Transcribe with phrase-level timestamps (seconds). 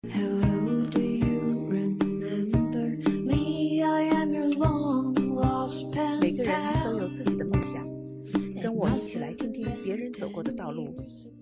[0.00, 0.10] 每
[6.30, 7.00] 个人都 pal.
[7.00, 7.84] 有自己的梦想，
[8.62, 10.94] 跟我一起来听听别人走过的道路，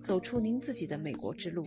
[0.02, 1.66] 走出您自己的美国之路。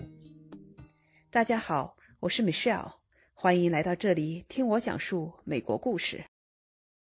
[1.29, 2.93] 大家好，我是 Michelle，
[3.33, 6.25] 欢迎来到这里听我讲述美国故事。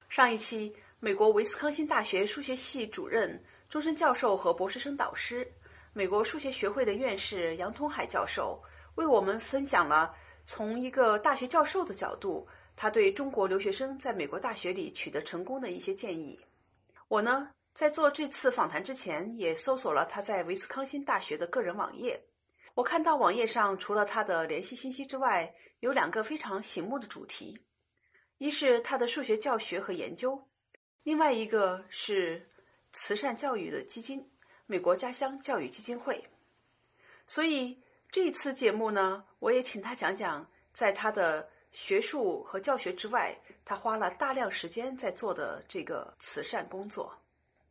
[0.09, 3.39] 上一期，美国威斯康星大学数学系主任、
[3.70, 5.47] 终身教授和博士生导师，
[5.93, 8.59] 美国数学学会的院士杨通海教授
[8.96, 10.16] 为我们分享了
[10.46, 16.40] 从一个大学教授的角度，他对中国留学生在美国大学里取得成功的一些建议。
[17.08, 22.22] 我呢，在做这次访谈之前，也搜索了他在威斯康星大学的个人网页。
[22.73, 27.58] 我看到网页上除了他的联系信息之外，有两个非常醒目的主题，
[28.38, 30.45] 一是他的数学教学和研究，
[31.03, 32.50] 另外一个是
[32.91, 34.30] 慈善教育的基金——
[34.67, 36.22] 美国家乡教育基金会。
[37.27, 37.81] 所以
[38.15, 47.13] 这一次节目呢，我也请他讲讲，在他的学术和教学之外，他花了大量时间在做的这个慈善工作。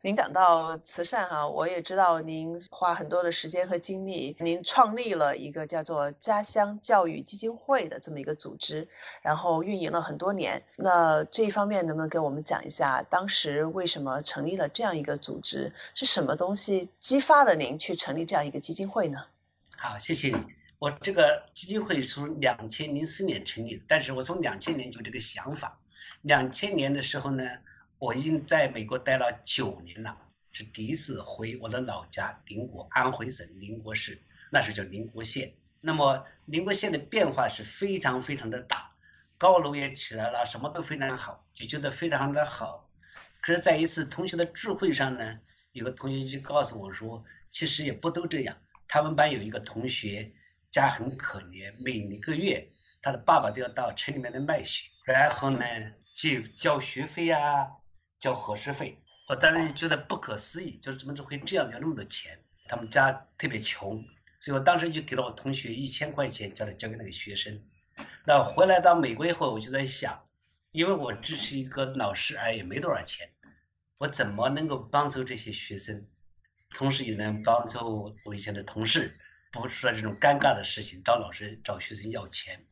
[0.03, 8.87] 您讲到慈善哈、我也知道您花很多的时间和精力，您创立了一个叫做家乡教育基金会的这么一个组织，
[9.23, 10.61] 然后运营了很多年。
[10.75, 15.73] 那这一方面能不能给我们讲一下，当时为什么成立了这样一个组织？
[15.95, 19.25] 是什么东西激发了您去成立这样一个基金会呢？
[19.87, 20.43] 好，谢谢你。
[20.79, 25.79] 我这个基金会从两千零四年成立，但是我从两千年就有这个想法。
[26.23, 27.43] 两千年的时候呢，
[27.99, 30.17] 我已经在美国待了九年了，
[30.51, 34.19] 是第一次回我的老家宁国安徽省宁国市，
[34.51, 35.53] 那时候叫宁国县。
[35.81, 38.91] 那么宁国县的变化是非常非常的大，
[39.37, 42.89] 高楼也起来了，什么都非常好，就觉得非常的好。
[43.39, 45.39] 可是，在一次同学的聚会上呢，
[45.73, 48.57] 有个同学就告诉我说，其实也不都这样。
[48.87, 50.31] 他们班有一个同学
[50.71, 52.67] 家很可怜，每一个月
[53.01, 55.59] 他的爸爸都要到城里面来卖血，然后呢
[56.13, 57.67] 就交学费啊，
[58.19, 58.97] 交伙食费。
[59.27, 62.39] 我当时觉得不可思议，就是怎么就会这样要那么多钱？
[62.67, 64.03] 他们家特别穷，
[64.39, 67.59] 所以我当时就给了我同学一千块钱，叫他交给那个学生。
[68.25, 70.19] 那回来到美国以后，我就在想，
[70.71, 73.29] 因为我只是一个老师而已，没多少钱，
[73.97, 76.05] 我怎么能够帮助这些学生？
[76.71, 79.17] 同时也能帮助我以前的同事，
[79.51, 82.65] 不出来这种尴尬的事情，找老师找学生要钱。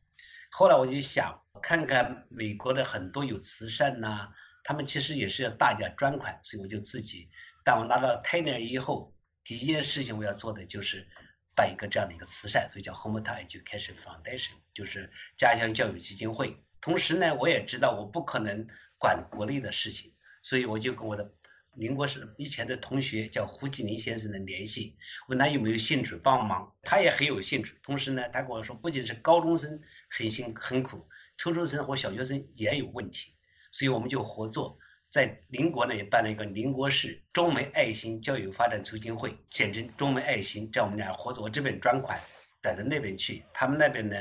[0.52, 4.28] 后来我就想看看美国的很多有慈善呐、
[4.64, 7.30] 他们其实也是要大家捐款，所以我就自己，
[7.64, 11.08] 当我拿到泰勒以后，第一件事情我要做的就是
[11.56, 16.58] 办一个这样的一个慈善，所以叫 Hometown Education Foundation，就是家乡教育基金会。
[16.82, 18.68] 同时呢，我也知道我不可能
[18.98, 21.34] 管国内的事情，所以我就跟我的
[21.76, 24.96] 宁国市以前的同学叫胡继林先生的联系，
[25.28, 27.76] 问他有没有兴趣帮忙，他也很有兴趣。
[27.82, 29.80] 同时呢，他跟我说，不仅是高中生
[30.10, 31.04] 很辛很苦，
[31.36, 33.34] 初中生和小学生也有问题，
[33.72, 34.78] 所以我们就合作，
[35.10, 42.20] 在宁国呢也办了一个宁国市中美爱心教育发展促进会，简称中美爱心，这样我们俩合作，我这边专款
[42.62, 44.16] 转到那边去，他们那边呢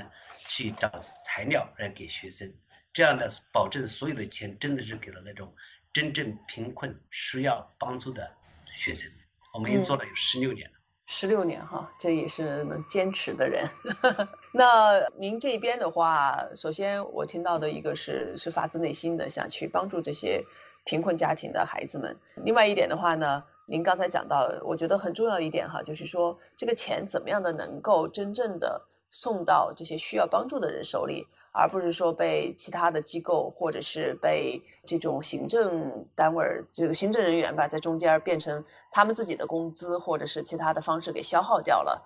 [0.49, 0.91] 去找
[1.27, 2.51] 材料来给学生，
[2.95, 5.55] 这样呢保证所有的钱真的是给了那种。
[5.93, 8.29] 真正贫困需要帮助的
[8.67, 9.11] 学生，
[9.53, 10.75] 我们已经做了有十六年了。
[11.07, 13.69] 十六年哈，这也是能坚持的人。
[14.55, 20.43] 那您这边的话，首先我听到的一个是是发自内心的想去帮助这些
[20.85, 22.17] 贫困家庭的孩子们。
[22.37, 28.81] 另外一点的话呢，您刚才讲到，我觉得很重要一点哈，就是说这个钱怎么样的能够真正的
[29.11, 31.27] 送到这些需要帮助的人手里。
[31.53, 42.03] 而不是说被其他的机构或者是被这种行政单位儿这个行政人员吧，在中间变成他们自己的工资或者是其他的方式给消耗掉了。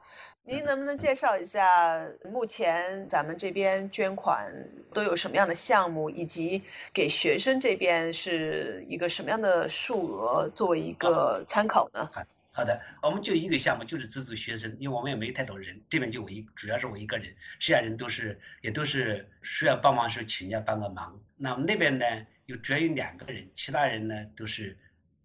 [0.49, 4.49] 您能不能介绍一下目前咱们这边捐款
[4.93, 12.09] 都有什么样的项目，以及给学生这边是一个什么样的数额作为一个参考呢？
[12.56, 21.22] 好的，我们就一个项目，就是资助学生，因为我们也没太多人，这边就我一，主要是我一个人，剩下人都是也都是需要帮忙时候请假帮个忙。
[21.36, 22.07] 那我们那边呢，
[22.47, 24.75] 有主要有两个人，其他人呢都是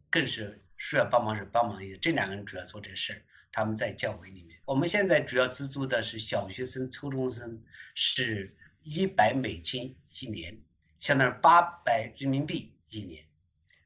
[0.09, 1.97] 更是需要帮忙时帮忙一些。
[1.99, 4.59] 这两个人主要做这事儿，他们在教委里面。
[4.65, 7.63] 我们现在主要资助的是小学生、初中生，
[7.95, 8.53] 是
[8.83, 10.59] 一百美金一年，
[10.99, 13.23] 相当于八百人民币一年。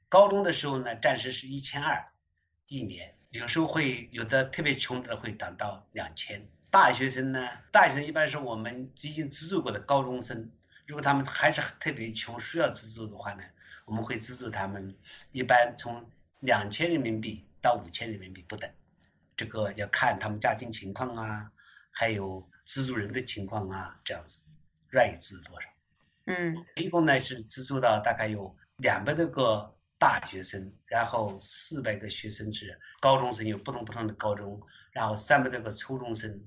[0.09, 2.03] 高中的时候呢，暂时是一千二
[2.65, 3.14] 一年。
[3.39, 6.45] 有时候会有的特别穷的会涨到两千。
[6.69, 10.51] 大学生呢，大学生一般是我们已经资助过的高中生，
[10.85, 13.43] 如果他们还是特别穷需要资助的话呢，
[13.85, 14.93] 我们会资助他们，
[15.31, 16.05] 一般从
[16.41, 18.69] 两千人民币到五千人民币不等，
[19.37, 21.49] 这个要看他们家庭情况啊，
[21.91, 24.39] 还有资助人的情况啊，这样子，
[24.91, 25.67] 愿意资助多少。
[26.27, 34.61] 嗯一共呢是资助到大概有两百多个大学生，然后四百个学生是高中生，有不同不同的高中，
[34.91, 36.39] 然后三百多个初中生，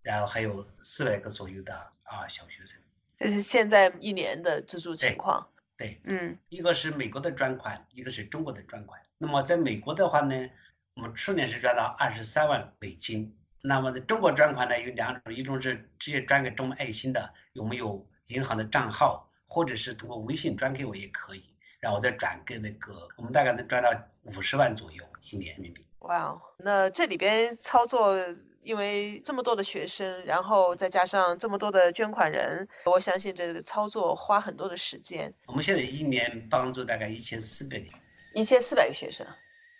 [0.00, 1.74] 然后还有四百个左右的
[2.04, 2.80] 啊小学生。
[3.16, 5.44] 这是现在一年的资助情况。
[5.76, 9.02] 对，嗯一个是美国的专款，一个是中国的专款。
[9.18, 10.48] 那么在美国的话呢，
[10.94, 13.36] 我们去年是赚到二十三万美金。
[13.60, 21.49] 那么在中国专款呢有两种，一种是直接转给中国爱心的，有没有银行的账号，或者是通过微信转给我也可以，
[21.80, 23.90] 然后我再转给那个，我们大概能赚到
[24.24, 25.84] 五十万左右一年人民币。
[26.00, 28.14] 哇哦，那这里边操作，
[28.62, 35.32] 因为这么多的学生，然后再加上这么多的捐款人，我相信这个操作花很多的时间。
[35.46, 37.86] 我们现在一年帮助大概一千四百个。
[38.34, 39.26] 一千四百个学生。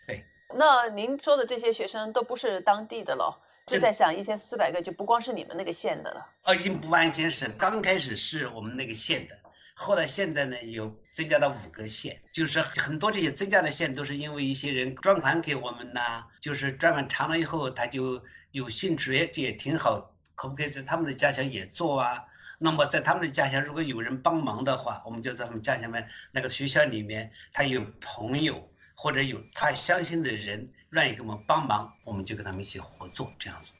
[0.06, 0.24] 对。
[0.54, 3.34] 那您说的这些学生都不是当地的喽？
[3.66, 6.26] 就在想一千四百个，就不光是你们那个县的了。
[6.44, 9.38] 哦，已经不完全是，刚开始是我们那个县的，
[9.82, 22.22] 后来现在呢有增加到五个县，就是很多这些增加的县都是因为一些人捐款给我们呐，就是专款长了以后他就有兴趣，也，也挺好，可不可以在他们的家乡也做啊？
[22.58, 33.72] 那么在他们的家乡，如果有人帮忙的话，我们就在他们家乡们那个学校里面，他有朋友或者有他相信的人愿意给我们帮忙，我们就跟他们一起合作这样子。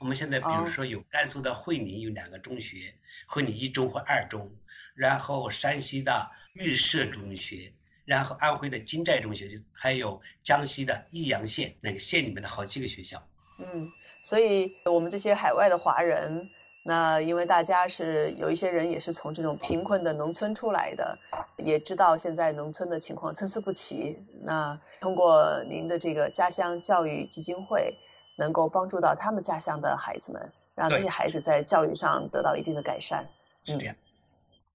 [0.00, 2.94] 我们现在比哦如说有甘肃的会宁有两个中学，
[3.26, 4.50] 会宁一中和二中，
[4.94, 7.70] 然后山西的玉社中学，
[8.06, 13.22] 然后安徽的金寨中学，还有江西的益阳县那个县里面的好几个学校。
[13.58, 13.92] 嗯，
[14.22, 16.48] 所以我们这些海外的华人，
[16.82, 21.18] 那因为大家是有一些人也是从这种贫困的农村出来的，
[21.58, 24.18] 也知道现在农村的情况参差不齐。
[24.42, 27.94] 那通过您的这个家乡教育基金会，
[28.40, 33.24] 能够帮助到他们家乡的孩子们，让这些孩子在教育上得到一定的改善。
[33.66, 33.94] 是这样，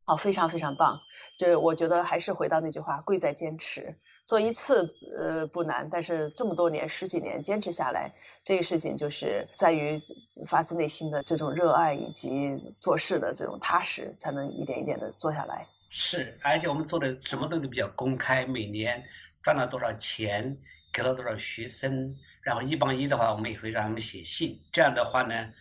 [0.05, 1.01] 哦，非常非常棒。
[1.35, 3.93] 这我觉得还是回到那句话，贵在坚持。
[4.23, 8.11] 做一次呃不难，但是这么多年十几年坚持下来，
[8.43, 10.01] 这个事情就是在于
[10.47, 15.67] 发自内心的这种热爱以及做事的这种踏实，才能一点一点的做下来。
[15.89, 19.03] 是，而且我们做的什么东西比较公开，每年
[19.43, 20.57] 赚了多少钱，
[20.91, 22.15] 给了多少学生，
[22.45, 24.61] 然后一帮一的话，我们也会让他们写信。
[24.71, 25.51] 这样的话呢，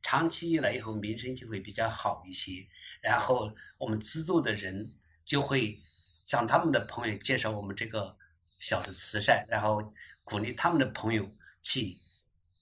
[0.00, 2.66] 长期以来以后名声就会比较好一些，
[3.02, 4.90] 然后我们资助的人
[5.26, 5.78] 就会
[6.10, 8.16] 向他们的朋友介绍我们这个
[8.58, 9.82] 小的慈善，然后
[10.24, 11.28] 鼓励他们的朋友
[11.60, 11.98] 去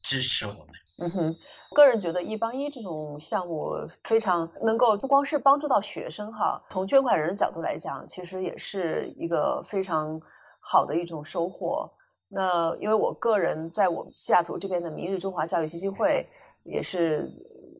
[0.02, 0.68] 支持我们。
[0.98, 1.36] 嗯哼，
[1.76, 10.20] 个人觉得一帮一这种项目非常能够不光是帮助到学生哈，从捐款人的角度来讲，其实也是一个非常
[10.58, 11.88] 好的一种收获。
[12.32, 16.24] 那因为我个人在我们西雅图这边的明日中华教育基金会
[16.62, 17.28] 也是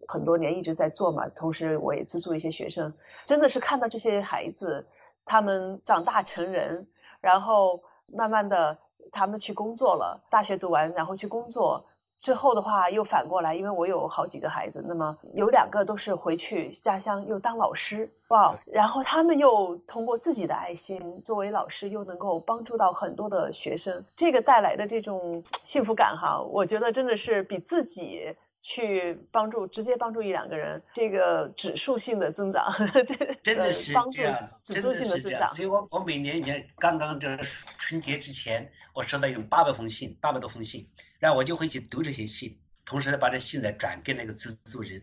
[0.09, 2.93] 很多年一直在做嘛，同时我也资助一些学生，
[3.25, 4.85] 真的是看到这些孩子
[5.25, 6.85] 他们长大成人，
[7.21, 8.77] 然后慢慢的
[9.13, 11.85] 他们去工作了，大学读完然后去工作。
[12.21, 18.55] 之后的话，又反过来，因为我有好几个孩子，那么有两个都是回去家乡又当老师，哇！
[18.67, 32.71] 然后他们又通过自己的爱心，作为老师又能够帮助到很多的学生，这个带来的这种幸福感哈，我觉得真的是比自己去帮助直接帮助一两个人，这个指数性的增长，
[33.07, 34.23] 这真的是帮助
[34.63, 34.93] 指数。
[34.93, 35.65] 性的增长所。
[35.65, 37.39] 以我我每年你看刚刚这
[37.79, 40.87] 春节之前，我收到有八百封信，八百多封信，
[41.19, 45.03] 然后我就会去读这些信，同时呢把这信呢转给那个资助人。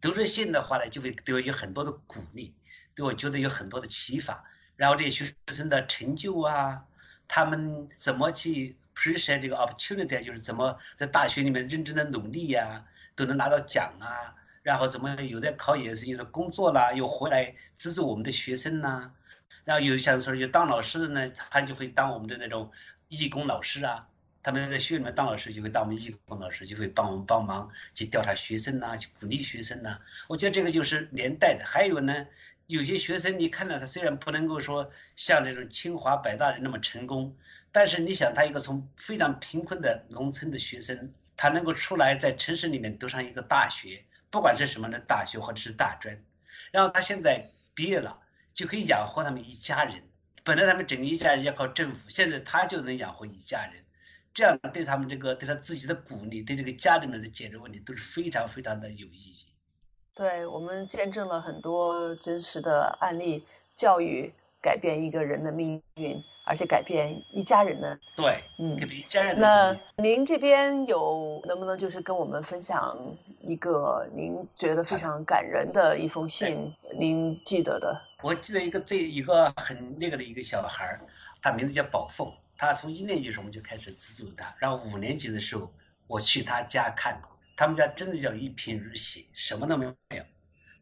[0.00, 2.54] 读这信的话呢，就会对我有很多的鼓励，
[2.94, 4.44] 对我觉得有很多的启发。
[4.76, 6.84] 然后这些学生的成就啊，
[7.26, 12.84] 他们怎么去 appreciate 这个 opportunity，就是怎么在大学里面认真的努力呀、
[13.18, 14.32] 都能拿到奖啊。
[14.62, 19.10] 然后怎么有的考研是有的工作啦，又回来资助我们的学生呐、
[19.64, 22.70] 然后有像说有当老师的呢，他就会当我们的那种
[23.08, 24.06] 义工老师啊，
[24.42, 31.64] 他们在学里面当老师就会当我们义工老师，就会帮我们帮忙去调查学生呐、去鼓励学生呐、我觉得这个就是连带的。
[31.64, 32.26] 还有呢，
[32.66, 37.34] 有些学生你看到他虽然不能够说像那种清华北大的那么成功，
[37.72, 44.04] 但是你想他一个从非常贫困的农村的学生，他能够出来在城市里面读上一个大学。
[44.30, 46.14] 不管是什么的大学或者是大专，
[46.70, 48.14] 然后他现在毕业了，
[48.52, 50.02] 就可以养活他们一家人。
[50.44, 53.82] 本来他们整个一家人要靠政府，现在他就能养活一家人，
[54.34, 59.46] 这样对他们这个对他自己的鼓励，对这个家里面的解决问题都是非常非常的有意义。
[60.14, 64.30] 对我们见证了很多真实的案例，教育
[64.68, 67.98] 改变一个人的命运，而且改变一家人的。
[68.14, 69.40] 对，嗯改变一家人的
[69.96, 72.94] 那您这边有能不能就是跟我们分享
[73.40, 77.98] 一个您觉得非常感人的一封信，您记得的？
[78.22, 81.00] 我记得一个最一个很那个的一个小孩儿，
[81.40, 85.72] 他名字叫宝凤，他从一年级的时候我们就开始资助他，然后五年级的时候
[86.06, 89.94] 我去他家看过，他们家真的叫一贫如洗，什么都没有。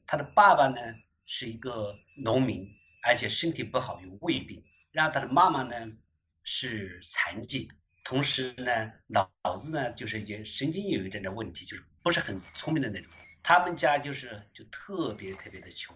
[0.09, 0.76] 他的爸爸呢
[1.25, 2.69] 是一个农民，
[3.07, 4.61] 而且身体不好，有胃病，
[4.91, 5.75] 然后他的妈妈呢
[6.43, 7.71] 是残疾，
[8.03, 13.09] 同时呢脑子呢就是也神经有一点点问题，就是不是很聪明的那种。
[13.45, 15.95] 他们家就是就特别特别的穷。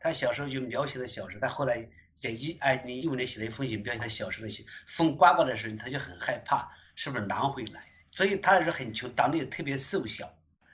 [0.00, 1.88] 他小时候就描写了小时候，他后来
[2.18, 4.66] 在一二零一五年写了一封信，描写他小时候的信。
[4.86, 7.84] 风刮过的时候，他就很害怕，是不是狼会来？
[8.10, 10.28] 所以他是很穷，长得也特别瘦小。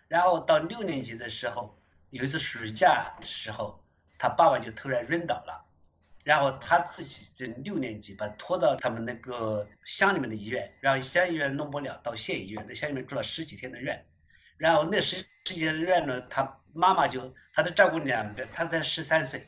[0.09, 1.79] 然后到六年级的时候，
[2.11, 3.83] 有一次暑假的时候，
[4.19, 5.64] 他爸爸就突然晕倒了，
[6.25, 14.03] 然后他自己这六年级把拖到他们那个乡里面的医院，然后乡医院弄不了，到县医院，在乡里面住了十几天的院。
[14.57, 19.47] 然后那十十几天的院呢，他妈妈就他的照顾两个，他才十三岁，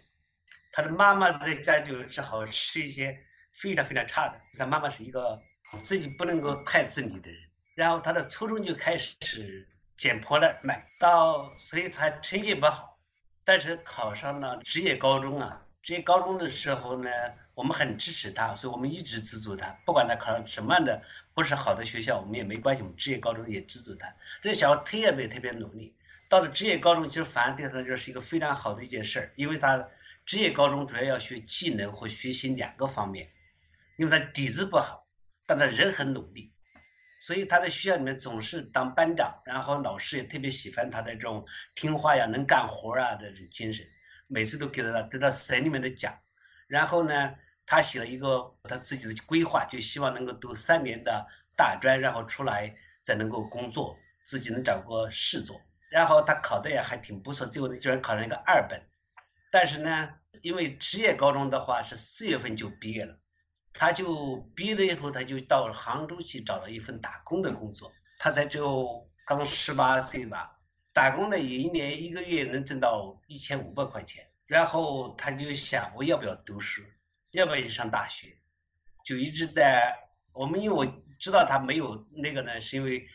[0.71, 3.19] 他的妈妈在家就只好吃一些
[3.53, 4.39] 非常非常差的。
[4.59, 5.41] 他妈妈是一个
[5.83, 7.41] 自己不能够太自理的人，
[7.75, 9.67] 然后他的初中就开始
[9.97, 12.99] 捡破烂卖，到所以他成绩不好，
[13.45, 15.63] 但是考上了职业高中啊。
[15.87, 17.09] 职业高中的时候呢，
[17.55, 21.01] 我们很支持他，所以我们一直资助他，不管他考上什么样的
[21.33, 24.13] 不是好的学校，我们也没关系，我们职业高中也资助他。
[24.43, 25.95] 这小孩特别特别努力，
[26.29, 29.89] 到了职业高中，其实反而对他来说是一个非常好的一件事儿，因为他
[30.25, 33.31] 职业高中主要要学技能和学习两个方面，
[33.97, 35.07] 因为他底子不好，
[35.47, 36.53] 但他人很努力，
[37.21, 43.87] 所以他在学校里面总是当班长，然后老师也特别喜欢他的这种听话呀、能干活啊的这种精神，
[44.27, 46.17] 每次都给他得到省里面的奖。
[46.67, 55.61] 然后呢，他写了一个他自己的规划，就希望能够读三年的大专，然后出来再能够工作，自己能找个事做。
[55.89, 58.81] 然后他考的也还挺不错，最后呢居然考上一个二本。
[59.53, 60.11] 但是呢，
[60.43, 63.17] 因为职业高中的话是四月份就毕业了，
[63.73, 67.93] 他就毕业了以后，他就到杭州去找了一份打工的工作。
[68.19, 70.56] 他才只有刚十八岁吧，
[70.97, 74.27] 打工的也一年一个月能挣到一千五百块钱。
[74.47, 76.83] 然后他就想，我要不要读书，
[77.33, 78.35] 要不要去上大学？
[79.05, 79.95] 就一直在
[80.33, 83.07] 我们，因为我知道他没有那个呢，是因为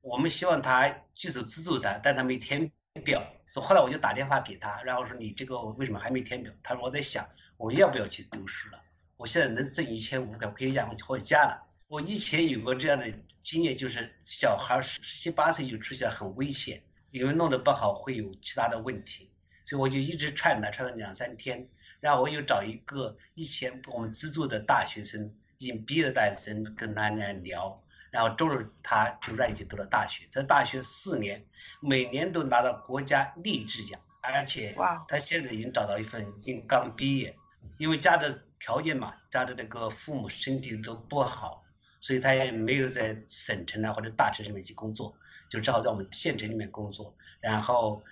[0.00, 2.68] 我们希望他继续资助他，但他没填
[3.04, 3.24] 表。
[3.50, 6.52] 所以后来我就打电话给他，然后说你这个为什么还没填表？
[6.60, 7.24] 他说我在想
[7.56, 8.82] 我要不要去读书了。
[9.16, 11.64] 我现在能挣一千五百，可以养活家了。
[11.86, 13.06] 我以前有过这样的
[13.42, 19.30] 经验，就是小孩十七八岁就出现很危险，因为弄得不好会有其他的问题。
[19.64, 21.68] 所以我就一直串他，串了两三天，
[22.00, 27.78] 然后我又找一个以前我们资助的大学生，已经毕业的大学生跟他来聊，
[28.10, 31.44] 然后终于他就愿意去读了大学，在大学四年，
[31.80, 37.36] 每年都拿到国家励志奖，而且哇他现在已经找到一份，已经刚毕业，
[37.76, 41.62] 因为家的条件嘛，家的那个父母身体都不好，
[42.00, 45.14] 所以他也没有在省城啊或者大城市里面去工作，
[45.48, 48.02] 就只好在我们县城里面工作，然后。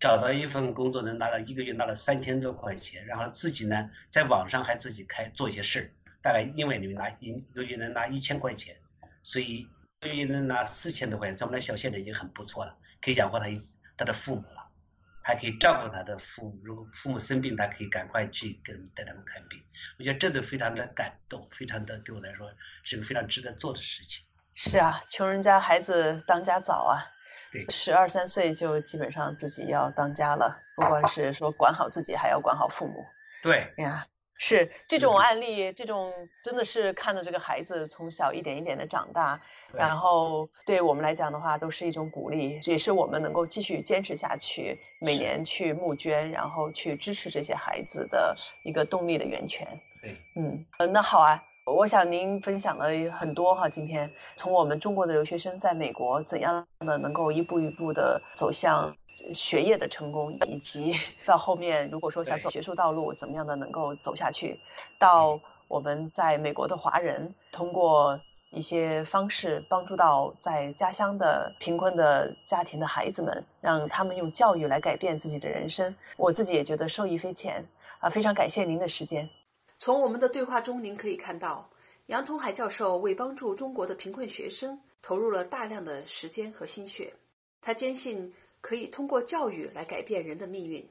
[0.00, 5.90] 找到一份工作，能拿到一个月拿了三千多块钱，然后自己呢在网上还自己开做一些事儿，
[6.22, 8.76] 大概因为你们拿一一个月能拿一千块钱，
[9.24, 9.68] 所以一
[10.02, 13.60] 个月能拿四千多块钱，在我们那小县城已经很不错了，可以养活他一
[13.96, 14.70] 他的父母了，
[15.20, 19.60] 还可以照顾他的父母，如果父母生病，他可以赶快去跟带他们看病。
[19.98, 22.48] 我觉得这都非常的感动，非常的对我来说
[22.84, 24.24] 是个非常值得做的事情。
[24.60, 26.98] 是啊，穷人家孩子当家早啊。
[27.52, 33.06] 对十二三岁就基本上自己要当家了，不光是说管好自己，还要管好父母。
[33.40, 34.04] 对，哎呀，
[34.36, 36.12] 是这种嗯案例，这种
[36.42, 39.40] 真的是看着这个孩子从小一点一点的长大，
[39.72, 48.34] 然后对我们来讲的话，都是一种鼓励，也是我们能够继续坚持下去，每年去募捐，然后去支持这些孩子的
[48.64, 49.68] 一个动力的源泉。
[50.02, 51.40] 对，嗯，呃，那好啊。
[51.74, 58.94] 我想您分享了很多哈，今天从我们中国的留学生在美国怎样的能够一步一步的走向
[59.34, 60.94] 学业的成功，以及
[61.26, 64.58] 到后面如果说想走学术道路，怎么样的能够走下去，
[64.98, 68.18] 到我们在美国的华人通过
[68.50, 75.94] 一些方式帮助到在家乡的贫困的家庭的孩子们，让他们用教育来改变自己的人生。
[76.16, 77.64] 我自己也觉得受益匪浅
[78.00, 79.28] 啊，非常感谢您的时间。
[79.80, 81.70] 从我们的对话中，您可以看到，
[82.06, 87.14] 杨同海教授为帮助中国的贫困学生投入了大量的时间和心血。
[87.62, 90.84] 他坚信可以通过教育来改变人的命运。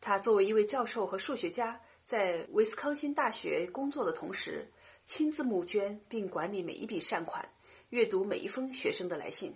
[0.00, 4.66] 他作为一位教授和数学家，在威斯康星大学工作的同时，
[5.06, 7.48] 亲自募捐并管理每一笔善款，
[7.90, 9.54] 阅读每一封学生的来信。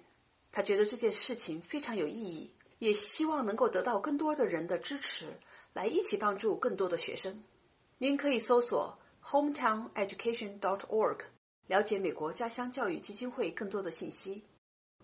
[0.53, 5.27] 他觉得这件事情非常有意义，也希望能够得到更多的人的支持，
[5.73, 7.43] 来一起帮助更多的学生。
[7.99, 11.19] 您可以搜索 hometowneducation.org
[11.67, 14.45] 了解美国家乡教育基金会更多的信息，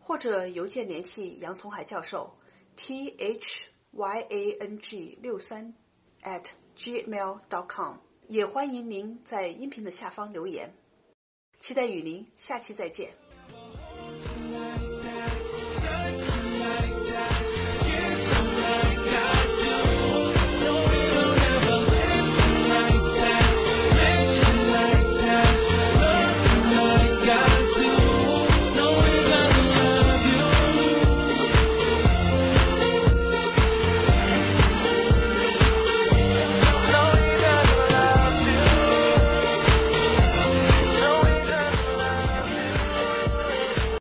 [0.01, 2.37] 或者邮件联系杨同海教授
[2.77, 5.75] t h y a n g 六三
[6.23, 7.97] at gmail.com。
[8.29, 10.73] 也欢迎您在音频的下方留言。
[11.61, 13.22] 期待与您下期再见。